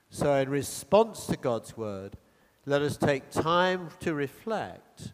So, 0.10 0.34
in 0.36 0.50
response 0.50 1.28
to 1.28 1.38
God's 1.38 1.78
word, 1.78 2.18
let 2.65 2.82
us 2.82 2.98
take 2.98 3.30
time 3.30 3.89
to 4.00 4.13
reflect 4.13 5.13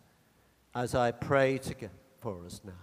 as 0.74 0.96
I 0.96 1.12
pray 1.12 1.60
for 2.20 2.46
us 2.46 2.62
now. 2.64 2.74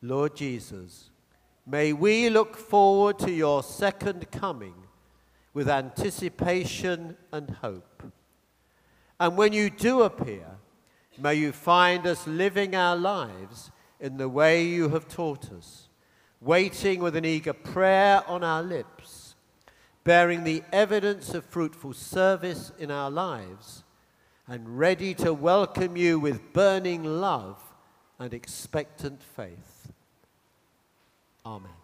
Lord 0.00 0.36
Jesus, 0.36 1.10
may 1.66 1.92
we 1.92 2.30
look 2.30 2.56
forward 2.56 3.18
to 3.20 3.32
your 3.32 3.62
second 3.62 4.30
coming 4.30 4.74
with 5.52 5.68
anticipation 5.68 7.16
and 7.32 7.50
hope. 7.50 8.04
And 9.20 9.36
when 9.36 9.52
you 9.52 9.70
do 9.70 10.02
appear, 10.02 10.46
may 11.18 11.34
you 11.34 11.52
find 11.52 12.06
us 12.06 12.26
living 12.26 12.74
our 12.76 12.96
lives 12.96 13.70
in 14.00 14.16
the 14.16 14.28
way 14.28 14.64
you 14.64 14.90
have 14.90 15.08
taught 15.08 15.50
us, 15.52 15.88
waiting 16.40 17.00
with 17.00 17.16
an 17.16 17.24
eager 17.24 17.52
prayer 17.52 18.22
on 18.28 18.44
our 18.44 18.62
lips, 18.62 19.34
bearing 20.04 20.44
the 20.44 20.62
evidence 20.72 21.34
of 21.34 21.44
fruitful 21.44 21.92
service 21.92 22.72
in 22.78 22.90
our 22.90 23.10
lives, 23.10 23.82
and 24.46 24.78
ready 24.78 25.14
to 25.14 25.34
welcome 25.34 25.96
you 25.96 26.18
with 26.20 26.52
burning 26.52 27.02
love 27.02 27.60
and 28.18 28.32
expectant 28.32 29.22
faith. 29.22 29.92
Amen. 31.44 31.77